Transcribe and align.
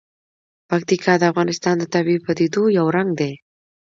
پکتیکا 0.69 1.13
د 1.19 1.23
افغانستان 1.31 1.75
د 1.79 1.83
طبیعي 1.93 2.19
پدیدو 2.25 2.63
یو 2.77 2.85
رنګ 2.97 3.09
دی. 3.19 3.33